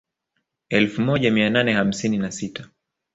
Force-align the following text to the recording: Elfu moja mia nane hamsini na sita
Elfu 0.69 1.01
moja 1.01 1.31
mia 1.31 1.49
nane 1.49 1.73
hamsini 1.73 2.17
na 2.17 2.31
sita 2.31 2.69